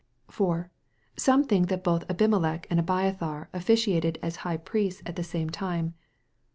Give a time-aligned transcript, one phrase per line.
[1.15, 5.93] Some think that both Abimelech and Abiathar officiated as High Priests at the same time.